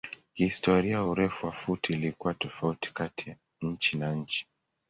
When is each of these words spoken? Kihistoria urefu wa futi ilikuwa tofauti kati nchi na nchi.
Kihistoria 0.33 1.03
urefu 1.03 1.45
wa 1.45 1.51
futi 1.51 1.93
ilikuwa 1.93 2.33
tofauti 2.33 2.93
kati 2.93 3.35
nchi 3.61 3.97
na 3.97 4.13
nchi. 4.15 4.47